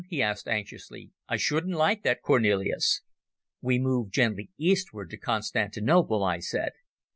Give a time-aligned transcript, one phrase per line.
[0.09, 1.11] he asked anxiously.
[1.29, 3.03] "I shouldn't like that, Cornelis."
[3.61, 6.71] "We move gently eastward to Constantinople," I said.